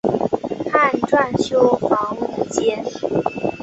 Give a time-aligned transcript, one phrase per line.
[0.71, 2.83] 汉纂修房五间。